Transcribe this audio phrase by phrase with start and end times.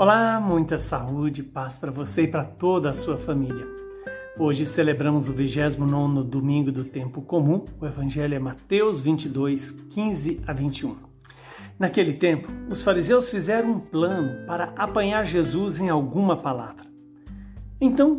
[0.00, 3.66] Olá, muita saúde e paz para você e para toda a sua família.
[4.38, 7.64] Hoje celebramos o 29 domingo do tempo comum.
[7.80, 10.94] O evangelho é Mateus 22, 15 a 21.
[11.76, 16.86] Naquele tempo, os fariseus fizeram um plano para apanhar Jesus em alguma palavra.
[17.80, 18.14] Então,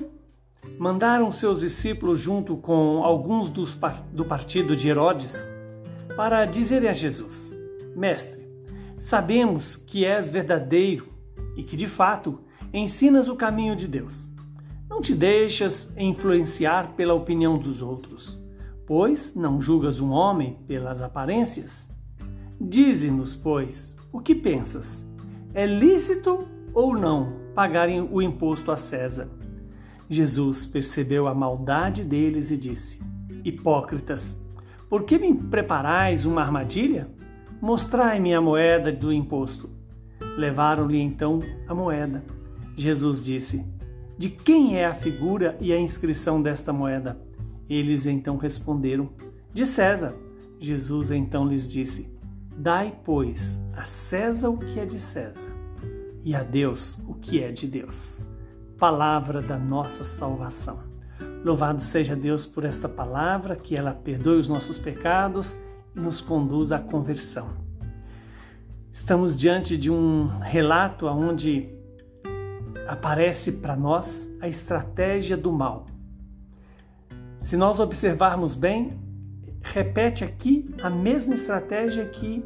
[0.77, 3.79] mandaram seus discípulos junto com alguns dos,
[4.11, 5.50] do partido de Herodes
[6.18, 7.57] para dizerem a Jesus:
[7.96, 8.46] Mestre,
[9.00, 11.18] sabemos que és verdadeiro
[11.55, 12.39] e que de fato
[12.73, 14.31] ensinas o caminho de Deus.
[14.89, 18.41] Não te deixas influenciar pela opinião dos outros,
[18.85, 21.89] pois não julgas um homem pelas aparências.
[22.59, 25.07] Dize-nos, pois, o que pensas?
[25.53, 29.29] É lícito ou não pagarem o imposto a César?
[30.09, 33.00] Jesus percebeu a maldade deles e disse:
[33.45, 34.41] Hipócritas,
[34.89, 37.08] por que me preparais uma armadilha?
[37.61, 39.69] Mostrai-me a moeda do imposto.
[40.38, 42.23] Levaram-lhe então a moeda.
[42.75, 43.66] Jesus disse:
[44.17, 47.20] De quem é a figura e a inscrição desta moeda?
[47.70, 49.09] Eles então responderam:
[49.53, 50.16] De César.
[50.59, 52.17] Jesus então lhes disse:
[52.58, 55.52] Dai, pois, a César o que é de César,
[56.23, 58.23] e a Deus o que é de Deus.
[58.78, 60.80] Palavra da nossa salvação.
[61.44, 65.58] Louvado seja Deus por esta palavra, que ela perdoe os nossos pecados
[65.95, 67.69] e nos conduz à conversão.
[69.10, 71.68] Estamos diante de um relato onde
[72.88, 75.88] aparece para nós a estratégia do mal.
[77.40, 78.90] Se nós observarmos bem,
[79.64, 82.46] repete aqui a mesma estratégia que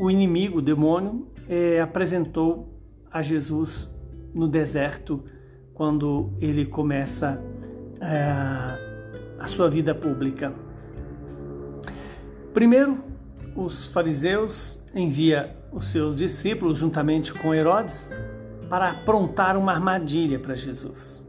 [0.00, 2.76] o inimigo, o demônio, eh, apresentou
[3.08, 3.96] a Jesus
[4.34, 5.22] no deserto
[5.72, 7.40] quando ele começa
[8.00, 10.52] eh, a sua vida pública.
[12.52, 12.98] Primeiro,
[13.54, 18.10] os fariseus envia os seus discípulos juntamente com Herodes
[18.68, 21.24] para aprontar uma armadilha para Jesus.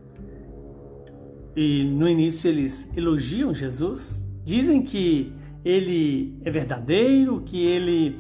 [1.56, 5.34] E no início eles elogiam Jesus, dizem que
[5.66, 8.20] ele é verdadeiro, que ele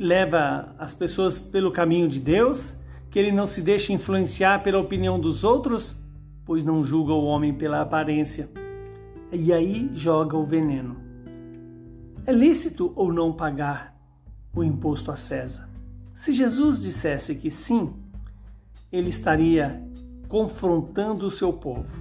[0.00, 2.76] leva as pessoas pelo caminho de Deus,
[3.10, 5.98] que ele não se deixa influenciar pela opinião dos outros,
[6.44, 8.48] pois não julga o homem pela aparência.
[9.32, 10.96] E aí joga o veneno.
[12.26, 13.93] É lícito ou não pagar
[14.54, 15.68] o imposto a César.
[16.12, 17.92] Se Jesus dissesse que sim,
[18.92, 19.82] ele estaria
[20.28, 21.92] confrontando o seu povo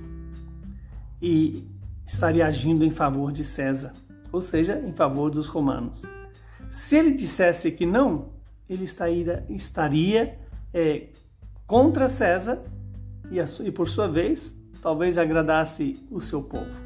[1.21, 1.67] e
[2.05, 3.93] estaria agindo em favor de César,
[4.31, 6.03] ou seja, em favor dos romanos.
[6.69, 8.29] Se ele dissesse que não,
[8.69, 10.39] ele estaria, estaria
[10.73, 11.07] é,
[11.65, 12.63] contra César
[13.31, 16.83] e, a, e, por sua vez, talvez agradasse o seu povo.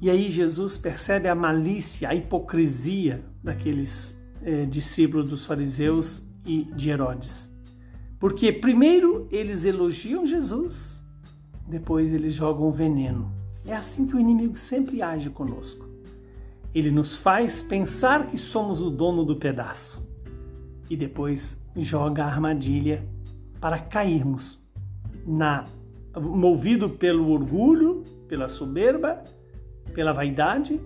[0.00, 6.90] E aí Jesus percebe a malícia, a hipocrisia daqueles é, discípulo dos fariseus e de
[6.90, 7.50] Herodes.
[8.20, 11.02] Porque primeiro eles elogiam Jesus,
[11.66, 13.32] depois eles jogam veneno.
[13.66, 15.88] É assim que o inimigo sempre age conosco.
[16.74, 20.06] Ele nos faz pensar que somos o dono do pedaço
[20.90, 23.06] e depois joga a armadilha
[23.60, 24.62] para cairmos
[25.26, 25.64] na
[26.20, 29.24] movido pelo orgulho, pela soberba,
[29.94, 30.80] pela vaidade,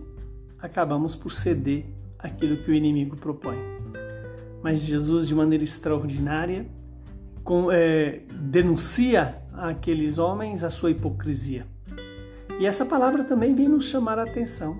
[0.58, 1.84] acabamos por ceder
[2.18, 3.58] aquilo que o inimigo propõe.
[4.62, 6.66] Mas Jesus, de maneira extraordinária,
[7.44, 11.66] com, é, denuncia àqueles homens a sua hipocrisia.
[12.60, 14.78] E essa palavra também vem nos chamar a atenção.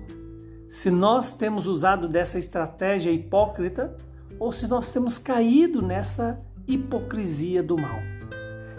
[0.69, 3.95] Se nós temos usado dessa estratégia hipócrita
[4.37, 7.99] ou se nós temos caído nessa hipocrisia do mal,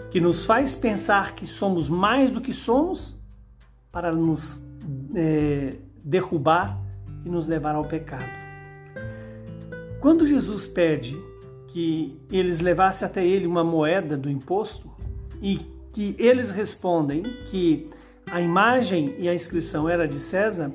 [0.09, 3.19] que nos faz pensar que somos mais do que somos
[3.91, 4.63] para nos
[5.15, 6.79] é, derrubar
[7.25, 8.50] e nos levar ao pecado.
[10.01, 11.15] Quando Jesus pede
[11.67, 14.89] que eles levassem até ele uma moeda do imposto
[15.39, 15.59] e
[15.93, 17.87] que eles respondem que
[18.31, 20.71] a imagem e a inscrição era de César,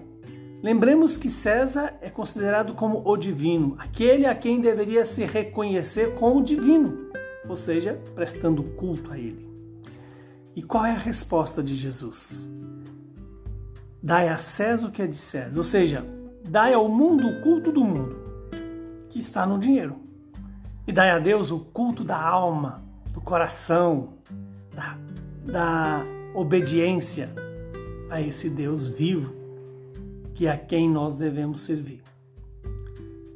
[0.63, 6.45] lembremos que César é considerado como o divino, aquele a quem deveria se reconhecer como
[6.45, 7.11] divino,
[7.49, 9.45] ou seja, prestando culto a ele.
[10.55, 12.49] E qual é a resposta de Jesus?
[14.01, 16.07] Dai a César o que é de César, ou seja,
[16.49, 18.26] dai ao mundo o culto do mundo
[19.17, 19.97] que está no dinheiro.
[20.87, 22.85] E dai a Deus o culto da alma,
[23.15, 24.13] do coração,
[24.75, 24.99] da,
[25.51, 26.05] da
[26.35, 27.33] obediência
[28.11, 29.35] a esse Deus vivo,
[30.35, 32.03] que é a quem nós devemos servir.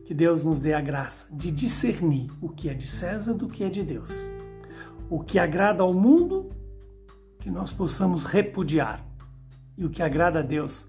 [0.04, 3.64] Que Deus nos dê a graça de discernir o que é de César do que
[3.64, 4.30] é de Deus.
[5.08, 6.50] O que agrada ao mundo,
[7.38, 9.02] que nós possamos repudiar.
[9.78, 10.86] E o que agrada a Deus,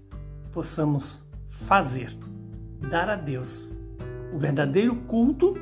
[0.52, 2.14] possamos fazer,
[2.90, 3.80] dar a Deus
[4.32, 5.54] o verdadeiro culto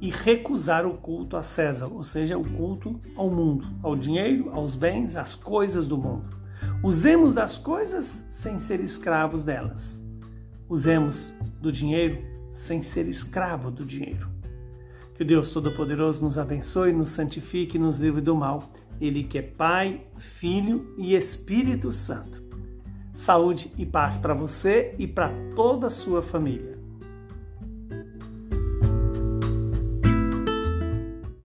[0.00, 4.74] e recusar o culto a César, ou seja, o culto ao mundo, ao dinheiro, aos
[4.74, 6.36] bens, às coisas do mundo.
[6.82, 10.04] Usemos das coisas sem ser escravos delas.
[10.68, 12.18] Usemos do dinheiro
[12.50, 14.28] sem ser escravo do dinheiro.
[15.14, 18.72] Que o Deus Todo-Poderoso nos abençoe, nos santifique e nos livre do mal.
[19.00, 22.42] Ele que é Pai, Filho e Espírito Santo.
[23.14, 26.81] Saúde e paz para você e para toda a sua família.